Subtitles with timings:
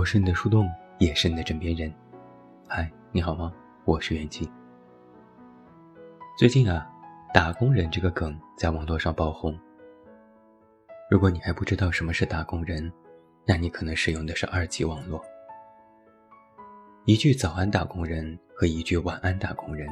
[0.00, 0.66] 我是你的树洞，
[0.96, 1.92] 也是你的枕边人。
[2.66, 3.52] 嗨，你好吗？
[3.84, 4.50] 我是袁静。
[6.38, 6.90] 最近啊，
[7.34, 9.54] 打工人这个梗在网络上爆红。
[11.10, 12.90] 如果你还不知道什么是打工人，
[13.44, 15.22] 那你可能使用的是二级网络。
[17.04, 19.86] 一句早安打工人和一句晚安打工人，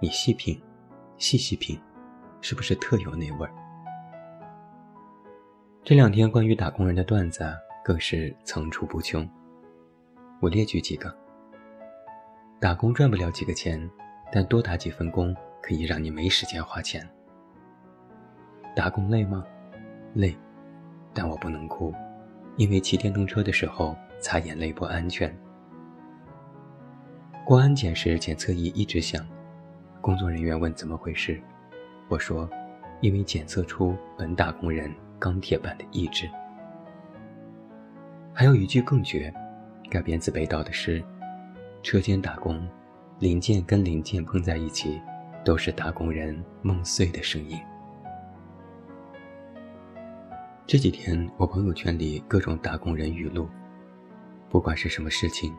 [0.00, 0.58] 你细品，
[1.18, 1.78] 细细品，
[2.40, 3.52] 是不是特有那味儿？
[5.84, 9.28] 这两天关于打工人的段子啊，更是层出不穷。
[10.40, 11.14] 我列举几个：
[12.60, 13.90] 打工赚不了几个钱，
[14.32, 17.08] 但多打几份工可以让你没时间花钱。
[18.74, 19.44] 打工累吗？
[20.14, 20.36] 累，
[21.12, 21.92] 但我不能哭，
[22.56, 25.34] 因为骑电动车的时候擦眼泪不安全。
[27.44, 29.26] 过安检时检测仪一直响，
[30.00, 31.42] 工作人员问怎么回事，
[32.08, 32.48] 我说，
[33.00, 34.92] 因为检测出本打工人。
[35.22, 36.28] 钢铁般的意志。
[38.34, 39.32] 还有一句更绝，
[39.90, 41.04] 改编自北岛的诗
[41.82, 42.66] ：“车间打工，
[43.18, 45.00] 零件跟零件碰在一起，
[45.44, 47.60] 都是打工人梦碎的声音。”
[50.66, 53.46] 这几天我朋友圈里各种打工人语录，
[54.48, 55.54] 不管是什么事情，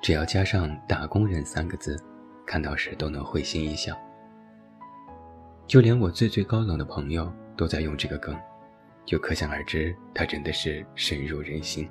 [0.00, 2.00] 只要加上“打工人”三个字，
[2.46, 3.96] 看到时都能会心一笑。
[5.66, 8.38] 就连我最最高冷的朋友都在用这个梗。
[9.04, 11.88] 就可想而知，他真的是深入人心。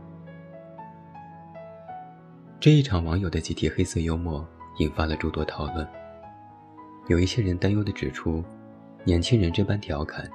[2.62, 5.88] 这一场网友的集体黑色幽默引发了诸多讨论。
[7.08, 8.44] 有一些人担忧地指出，
[9.04, 10.30] 年轻人这般调侃，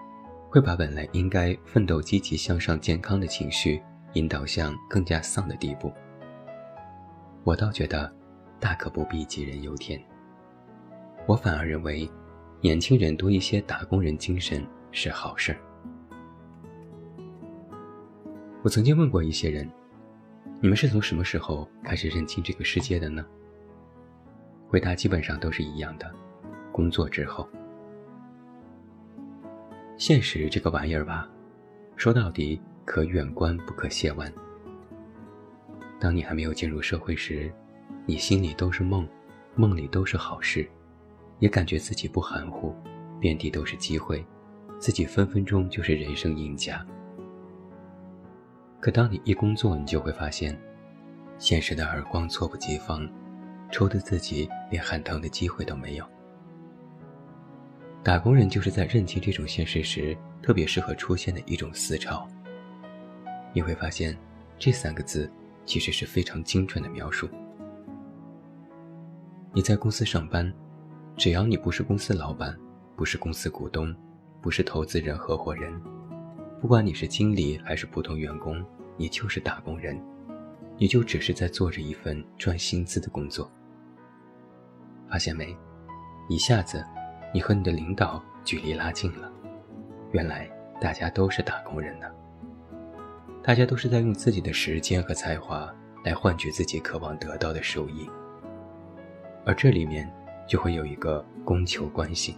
[0.51, 3.81] 会把本来应该奋斗、积极向上、健康的情绪
[4.15, 5.93] 引导向更加丧的地步。
[7.45, 8.13] 我倒觉得，
[8.59, 10.03] 大可不必杞人忧天。
[11.27, 12.11] 我反而认为，
[12.61, 15.59] 年轻人多一些打工人精神是好事儿。
[18.65, 19.71] 我曾经问过一些人
[20.61, 23.25] ：“你们是从什么时候开始认清这个世界的呢？”
[24.69, 26.13] 回答基本上都是一样的：
[26.73, 27.49] 工作之后。
[29.97, 31.29] 现实这个玩意儿吧，
[31.97, 34.31] 说到底可远观不可亵玩。
[35.99, 37.51] 当你还没有进入社会时，
[38.05, 39.09] 你心里都是梦，
[39.55, 40.69] 梦里都是好事，
[41.39, 42.75] 也感觉自己不含糊，
[43.19, 44.23] 遍地都是机会，
[44.79, 46.87] 自己分分钟就是人生赢家。
[48.87, 50.57] 可当你一工作，你就会发现，
[51.39, 53.05] 现实的耳光猝不及防，
[53.69, 56.07] 抽的自己连喊疼的机会都没有。
[58.05, 62.29] 打工人就是在认清这种现实时，特别适合出现的一种思潮。
[63.53, 64.17] 你会发现，
[64.57, 65.29] 这三个字
[65.65, 67.29] 其实是非常精准的描述。
[69.53, 70.55] 你在公司上班，
[71.17, 72.57] 只要你不是公司老板，
[72.95, 73.93] 不是公司股东，
[74.41, 75.75] 不是投资人、合伙人。
[76.61, 78.65] 不管你是经理还是普通员工，
[78.97, 80.01] 你就是打工人，
[80.79, 83.51] 你就只是在做着一份赚薪资的工作。
[85.09, 85.57] 发现没？
[86.29, 86.85] 一下子，
[87.33, 89.31] 你和你的领导距离拉近了。
[90.13, 92.07] 原来大家都是打工人呢，
[93.43, 95.73] 大家都是在用自己的时间和才华
[96.05, 98.09] 来换取自己渴望得到的收益，
[99.45, 100.11] 而这里面
[100.49, 102.37] 就会有一个供求关系。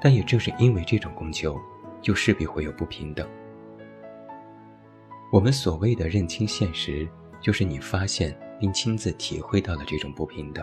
[0.00, 1.60] 但也正是因为这种供求。
[2.02, 3.24] 就势必会有不平等。
[5.32, 7.08] 我们所谓的认清现实，
[7.40, 10.62] 就是你发现并亲自体会到了这种不平等。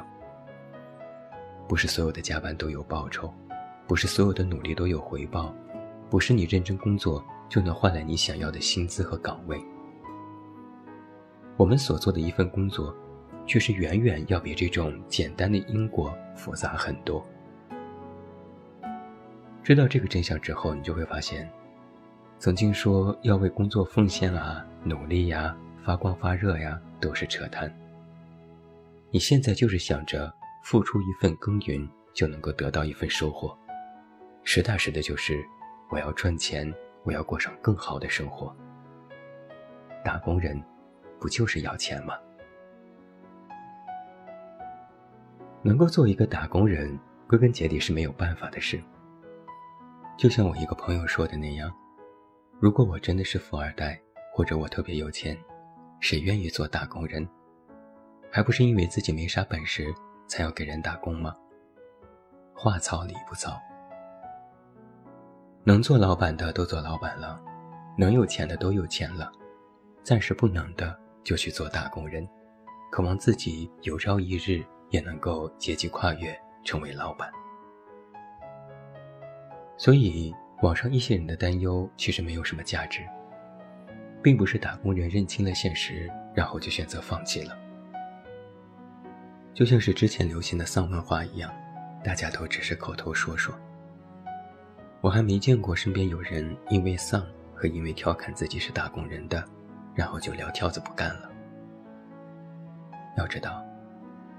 [1.67, 3.33] 不是所有的加班都有报酬，
[3.87, 5.51] 不是所有的努力都有回报，
[6.07, 9.59] 不是你认真工作就能换来你想要的薪资和岗位。
[11.57, 12.95] 我们所做的一份工作，
[13.47, 17.25] 却是远远要比这种简单的因果复杂很多。
[19.63, 21.51] 知道这个真相之后，你就会发现，
[22.39, 27.69] 曾经说要为工作奉献啊、努力呀、发光发热呀，都是扯淡。
[29.11, 30.33] 你现在就是想着
[30.63, 33.53] 付出一份耕耘就能够得到一份收获，
[34.45, 35.45] 实打实的就是
[35.91, 38.55] 我要赚钱，我要过上更好的生活。
[40.01, 40.63] 打工人，
[41.19, 42.13] 不就是要钱吗？
[45.61, 46.97] 能够做一个打工人，
[47.27, 48.81] 归根结底是没有办法的事。
[50.17, 51.69] 就像我一个朋友说的那样，
[52.61, 53.97] 如果我真的是富二代，
[54.33, 55.37] 或者我特别有钱，
[56.01, 57.25] 谁愿意做打工人？
[58.29, 59.95] 还不是因为自己没啥本事，
[60.27, 61.33] 才要给人打工吗？
[62.53, 63.57] 话糙理不糙。
[65.63, 67.41] 能做老板的都做老板了，
[67.97, 69.31] 能有钱的都有钱了，
[70.03, 72.27] 暂时不能的就去做打工人，
[72.91, 77.31] 渴望自己有朝一日也能够阶级跨越，成为老板。
[79.77, 83.01] 所以，网上一些人的担忧其实没有什么价值。
[84.21, 87.57] 并不是打工人认清了现实，然后就选择放弃了。
[89.53, 91.49] 就像是之前流行的丧文化一样，
[92.03, 93.57] 大家都只是口头说说。
[94.99, 97.25] 我还没见过身边有人因为丧
[97.55, 99.41] 和因为调侃自己是打工人的，
[99.95, 101.29] 然后就撂挑子不干了。
[103.17, 103.63] 要知道，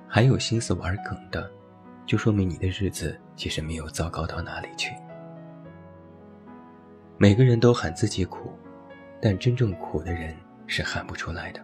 [0.06, 1.50] 还有心思玩梗的，
[2.04, 4.94] 就说明你的日子其实没有糟糕到哪里去。
[7.22, 8.50] 每个人都喊自己苦，
[9.20, 10.34] 但真正苦的人
[10.66, 11.60] 是喊不出来的。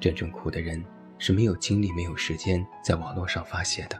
[0.00, 0.84] 真正苦的人
[1.18, 3.96] 是没有精力、没有时间在网络上发泄的。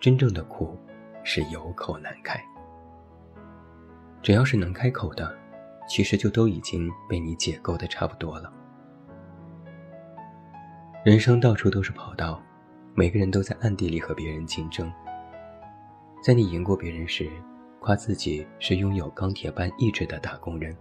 [0.00, 0.76] 真正的苦。
[1.24, 2.44] 是有口难开，
[4.20, 5.32] 只要是能开口的，
[5.88, 8.52] 其实就都已经被你解构的差不多了。
[11.04, 12.42] 人生到处都是跑道，
[12.96, 14.92] 每个人都在暗地里和别人竞争。
[16.24, 17.30] 在你赢过别人时，
[17.82, 20.72] 夸自己是拥有钢铁般意志的打工人；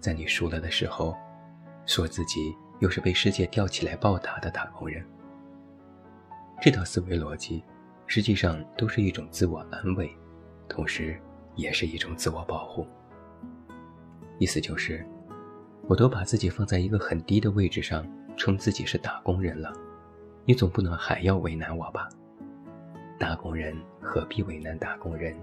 [0.00, 1.12] 在你输了的时候，
[1.86, 5.04] 说自己又是被世界吊起来暴打的打工人。
[6.62, 7.62] 这套思维逻辑。
[8.08, 10.08] 实际上都是一种自我安慰，
[10.68, 11.20] 同时
[11.56, 12.86] 也是一种自我保护。
[14.38, 15.04] 意思就是，
[15.88, 19.72] 我都把自己放在一个很低的位置上，称自己是打工人了，
[20.44, 22.08] 你总不能还要为难我吧？
[23.18, 25.36] 打工人何必为难打工人？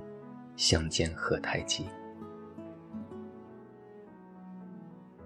[0.56, 1.86] 相煎何太急？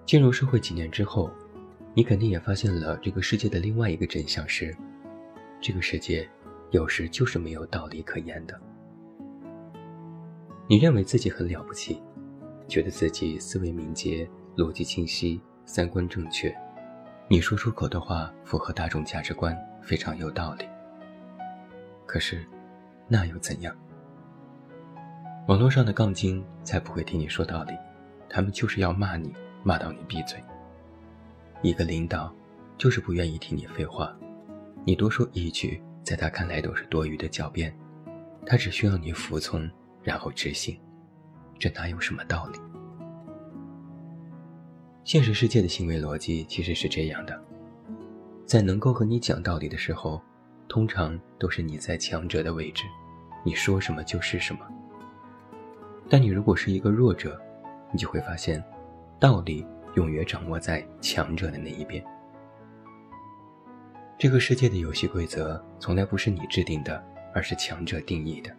[0.05, 1.29] 进入社会几年之后，
[1.93, 4.75] 你肯定也发现了这个世界的另外一个真相是，
[5.61, 6.29] 这个世界。
[6.71, 8.59] 有时就是没有道理可言的。
[10.67, 12.03] 你认为自己很了不起，
[12.67, 16.53] 觉得自己思维敏捷、逻辑清晰、三观正确，
[17.29, 20.65] 你说出口的话符合大众价值观，非常有道理。
[22.05, 22.45] 可是，
[23.07, 23.73] 那又怎样？
[25.47, 27.73] 网络上的杠精才不会听你说道理，
[28.29, 29.33] 他们就是要骂你，
[29.63, 30.43] 骂到你闭嘴。
[31.61, 32.35] 一个领导，
[32.77, 34.13] 就是不愿意听你废话，
[34.85, 35.81] 你多说一句。
[36.03, 37.73] 在他看来都是多余的狡辩，
[38.45, 39.69] 他只需要你服从，
[40.03, 40.77] 然后执行，
[41.59, 42.59] 这哪有什么道理？
[45.03, 47.37] 现实世界的行为逻辑其实是这样的：
[48.45, 50.21] 在能够和你讲道理的时候，
[50.69, 52.83] 通常都是你在强者的位置，
[53.45, 54.59] 你说什么就是什么。
[56.09, 57.39] 但你如果是一个弱者，
[57.91, 58.63] 你就会发现，
[59.19, 59.65] 道理
[59.95, 62.03] 永远掌握在强者的那一边。
[64.17, 68.51] 这个世界的游戏规则从来不是你制定的，而是强者定义的。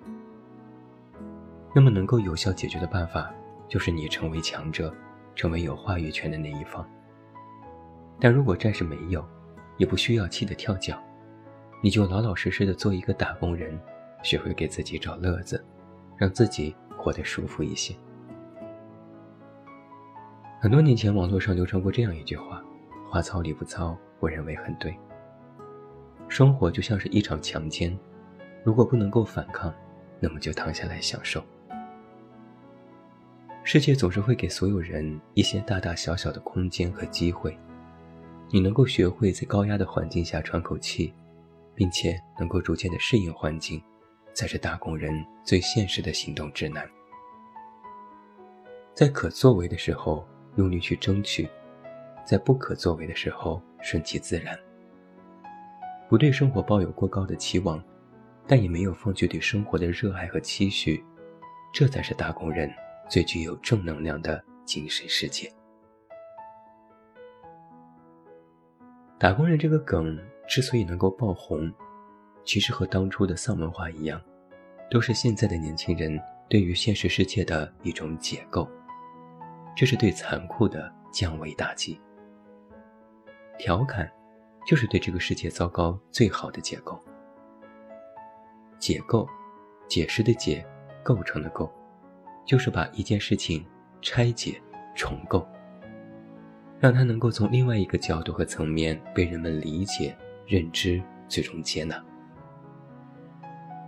[1.75, 3.33] 那么，能够有效解决的办法，
[3.69, 4.95] 就是你成为强者，
[5.35, 6.89] 成为有话语权的那一方。
[8.21, 9.25] 但如果暂时没有，
[9.77, 10.99] 也不需要气得跳脚，
[11.83, 13.79] 你就老老实实的做一个打工人，
[14.23, 15.65] 学会给自己找乐子，
[16.17, 17.95] 让自己活得舒服一些。
[20.61, 22.63] 很多年前，网络上流传过这样一句话
[23.09, 24.95] ：“话糙理不糙”，我认为很对。
[26.29, 27.97] 生活就像是一场强奸，
[28.65, 29.73] 如果不能够反抗，
[30.19, 31.43] 那么就躺下来享受。
[33.63, 37.57] 世界总是会给所有人一些大大小小的空间和机会，
[38.51, 41.15] 你能够学会在高压的环境下喘口气，
[41.75, 43.81] 并且能够逐渐的适应环境，
[44.39, 46.89] 才是打工人最现实的行动指南。
[48.95, 51.49] 在可作为的时候用力去争取，
[52.25, 54.57] 在不可作为的时候顺其自然。
[56.09, 57.83] 不对生活抱有过高的期望，
[58.47, 61.05] 但也没有放弃对生活的热爱和期许，
[61.73, 62.73] 这才是打工人
[63.11, 65.53] 最具有正能量的精神世界。
[69.19, 70.17] 打工人这个梗
[70.49, 71.73] 之所以能够爆红，
[72.49, 74.19] 其实和当初的丧文化一样，
[74.91, 78.67] 都是现在的年轻人对于现实世界的一种解构，
[79.77, 82.01] 这是对残酷的降维打击，
[83.59, 84.11] 调侃。
[84.67, 87.03] 就是对这个世界糟糕最好的解构。
[88.79, 89.27] 解构，
[89.87, 90.63] 解释的解，
[91.03, 91.73] 构成的构，
[92.45, 93.65] 就是把一件事情
[94.03, 94.61] 拆解、
[94.95, 95.47] 重构，
[96.79, 100.15] 让它能够从另外一个角度和层面被人们理解、
[100.47, 102.05] 认知，最终接纳。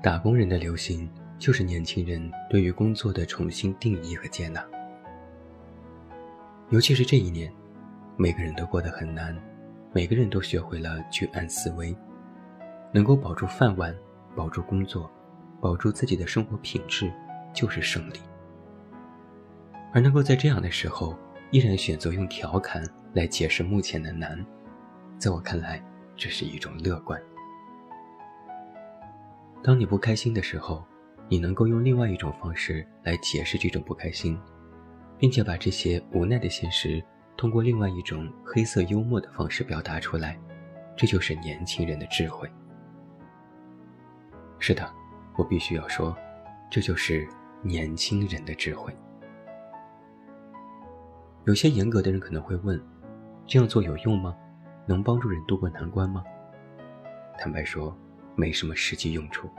[0.03, 1.07] 打工人的流行，
[1.39, 4.65] 就是年轻人对于工作的重新定义和接纳。
[6.71, 7.53] 尤其是这一年，
[8.17, 9.37] 每个人都过得很难。
[9.93, 11.95] 每个人都学会了居安思危，
[12.93, 13.95] 能够保住饭碗，
[14.35, 15.11] 保住工作，
[15.61, 17.13] 保住自己的生活品质，
[17.53, 18.21] 就是胜利。
[19.93, 21.15] 而能够在这样的时候，
[21.51, 24.43] 依然选择用调侃来解释目前的难，
[25.19, 25.85] 在我看来，
[26.17, 27.21] 这是一种乐观。
[29.63, 30.83] 当你不开心的时候，
[31.29, 34.39] 你能够用另外一种方式来解释这种不开心，
[35.19, 37.03] 并且把这些无奈的现实
[37.37, 40.39] 通过另外一种黑色幽默的方式表达出来，
[40.97, 42.51] 这就是年轻人的智慧。
[44.59, 44.91] 是的，
[45.37, 46.17] 我必须要说，
[46.71, 47.29] 这就是
[47.63, 48.95] 年轻人的智慧。
[51.45, 52.81] 有些严格的人可能会问：
[53.47, 54.35] 这样做有用吗？
[54.87, 56.25] 能帮助人渡过难关吗？
[57.39, 57.97] 坦白说，
[58.41, 59.51] 没什么实际用处，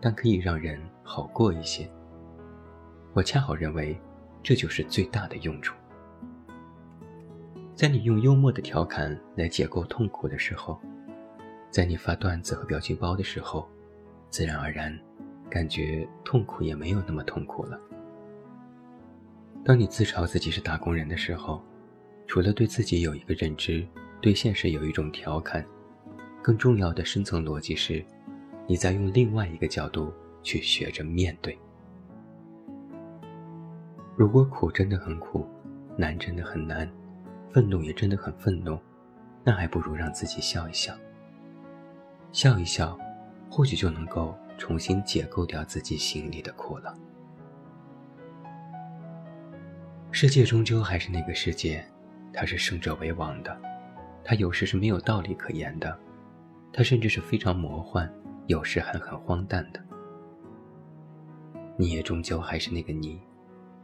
[0.00, 1.90] 但可以让人好过一些。
[3.14, 3.98] 我恰好认为。
[4.42, 5.76] 这就是最大的用处。
[7.74, 10.80] 在你用幽默的调侃来解构痛苦的时候，
[11.70, 13.68] 在你发段子和表情包的时候，
[14.30, 14.98] 自然而然，
[15.50, 17.78] 感觉痛苦也没有那么痛苦了。
[19.62, 21.62] 当你自嘲自己是打工人的时候，
[22.26, 23.86] 除了对自己有一个认知，
[24.22, 25.62] 对现实有一种调侃，
[26.42, 28.04] 更重要的深层逻辑是，
[28.66, 31.58] 你在用另外一个角度去学着面对。
[34.16, 35.46] 如果苦真的很苦，
[35.96, 36.90] 难真的很难，
[37.52, 38.78] 愤怒也真的很愤怒，
[39.44, 40.94] 那还不如让自己笑一笑。
[42.32, 42.98] 笑一笑，
[43.50, 46.94] 或许就能够重新解构掉自己心里的苦了。
[50.10, 51.84] 世界终究还是那个世界，
[52.32, 53.56] 它是胜者为王的，
[54.24, 55.98] 它有时是没有道理可言的，
[56.72, 58.10] 它甚至是非常魔幻，
[58.46, 59.80] 有时还很荒诞的。
[61.76, 63.20] 你也终究还是那个你。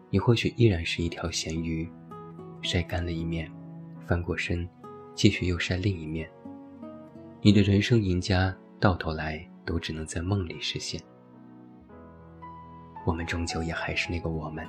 [0.08, 1.88] 你或许依然是一条咸鱼，
[2.62, 3.50] 晒干了一面，
[4.06, 4.66] 翻过身，
[5.14, 6.30] 继续又晒另一面。
[7.42, 11.00] 你的人生赢家到头来都只能在梦里实现。
[13.04, 14.64] 我们终究也还是那个我们，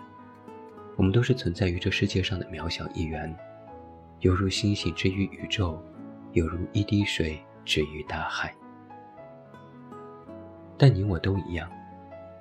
[0.95, 3.33] 我们都是存在于这世界上的渺小一员，
[4.21, 5.79] 犹如星星之于宇宙，
[6.33, 8.55] 犹如一滴水之于大海。
[10.77, 11.69] 但你我都一样，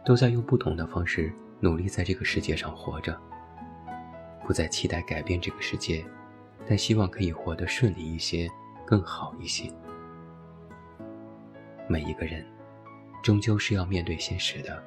[0.04, 1.30] 都在用不同的方式。
[1.59, 3.18] 努力在这个世界上活着，
[4.47, 6.04] 不再期待改变这个世界，
[6.68, 8.47] 但希望可以活得顺利一些，
[8.87, 9.73] 更好一些。
[11.88, 12.45] 每一个人，
[13.23, 14.85] 终究是要面对现实的，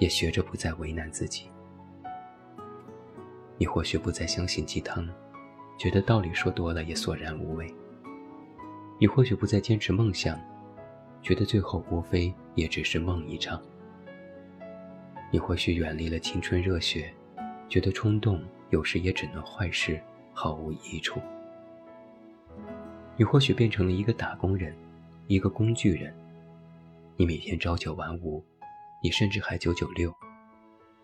[0.00, 1.48] 也学着不再为难自己。
[3.56, 5.08] 你或许不再相信鸡汤，
[5.78, 7.72] 觉得道理说多了也索然无味。
[9.00, 10.38] 你或许不再坚持梦想，
[11.22, 13.58] 觉得最后无非也只是梦一场。
[15.30, 17.10] 你或许远离了青春热血，
[17.66, 19.98] 觉得冲动有时也只能坏事，
[20.34, 21.18] 毫无益处。
[23.16, 24.76] 你或许变成了一个打工人，
[25.28, 26.14] 一个工具人。
[27.16, 28.44] 你每天朝九晚五，
[29.02, 30.14] 你甚至还九九六。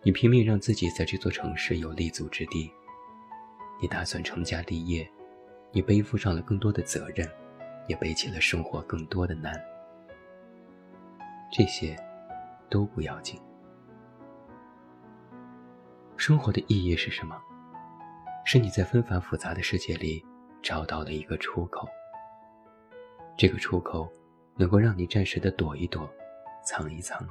[0.03, 2.69] 你拼命让自己在这座城市有立足之地。
[3.81, 5.09] 你打算成家立业，
[5.71, 7.27] 你背负上了更多的责任，
[7.87, 9.53] 也背起了生活更多的难。
[11.51, 11.95] 这些，
[12.69, 13.39] 都不要紧。
[16.17, 17.39] 生活的意义是什么？
[18.45, 20.25] 是你在纷繁复杂的世界里
[20.61, 21.87] 找到了一个出口。
[23.37, 24.11] 这个出口
[24.55, 26.09] 能够让你暂时的躲一躲，
[26.65, 27.27] 藏一藏，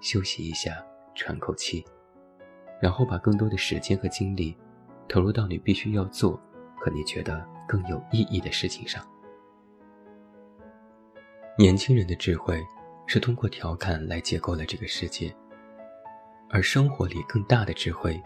[0.00, 1.84] 休息一下，喘口气，
[2.80, 4.56] 然后把更多的时间和精力
[5.08, 6.40] 投入到你必须要做
[6.76, 9.04] 和你觉得更有意义的事情上。
[11.58, 12.58] 年轻人的智慧
[13.06, 15.34] 是通过调侃来解构了这个世界。
[16.48, 18.20] 而生活里更大的智慧，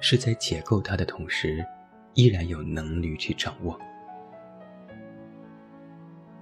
[0.00, 1.64] 是在解构它的同时，
[2.14, 3.78] 依然有能力去掌握。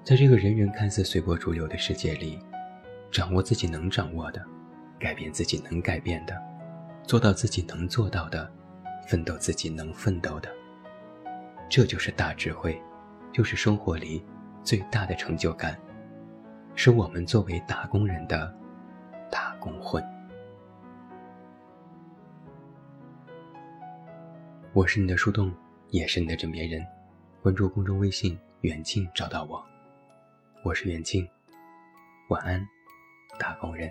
[0.05, 2.39] 在这个人人看似随波逐流的世界里，
[3.11, 4.45] 掌握自己能掌握的，
[5.01, 6.37] 改变自己能改变的，
[7.03, 8.49] 做到自己能做到的，
[9.09, 10.49] 奋斗自己能奋斗的，
[11.69, 12.81] 这就是大智慧，
[13.33, 14.25] 就是生活里
[14.63, 15.77] 最大的成就感，
[16.79, 18.55] 是我们作为打工人的
[19.31, 20.05] 打工魂。
[24.75, 25.51] 我是你的树洞，
[25.89, 26.87] 也是你的枕边人。
[27.43, 29.65] 关注公众微信“远近”，找到我。
[30.63, 31.27] 我是远近，
[32.29, 32.63] 晚安，
[33.39, 33.91] 打工人。